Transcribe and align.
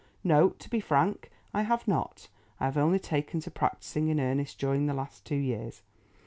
No, 0.23 0.49
to 0.49 0.67
be 0.67 0.79
frank, 0.79 1.29
I 1.53 1.61
have 1.61 1.87
not. 1.87 2.27
I 2.59 2.65
have 2.65 2.75
only 2.75 2.97
taken 2.97 3.39
to 3.41 3.51
practising 3.51 4.07
in 4.07 4.19
earnest 4.19 4.57
during 4.57 4.87
the 4.87 4.95
last 4.95 5.25
two 5.25 5.35
years. 5.35 5.83